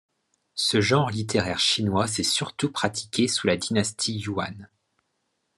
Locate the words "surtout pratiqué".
2.23-3.27